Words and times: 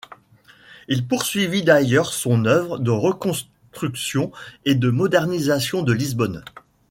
Il 0.87 1.05
poursuivit 1.07 1.61
d'ailleurs 1.61 2.11
son 2.11 2.45
œuvre 2.45 2.79
de 2.79 2.89
reconstruction 2.89 4.31
et 4.65 4.73
de 4.73 4.89
modernisation 4.89 5.83
de 5.83 5.93
Lisbonne. 5.93 6.43